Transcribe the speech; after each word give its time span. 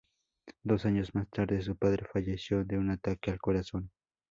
Dos 0.63 0.87
años 0.87 1.13
más 1.13 1.29
tarde 1.29 1.61
su 1.61 1.75
padre 1.77 2.07
falleció 2.11 2.65
de 2.65 2.75
un 2.79 2.89
ataque 2.89 3.29
al 3.29 3.39
corazón. 3.39 3.91